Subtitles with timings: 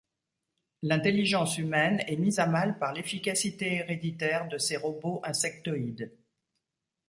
[0.81, 6.11] L’intelligence humaine est mise à mal par l’efficacité héréditaire de ces robots insectoïdes.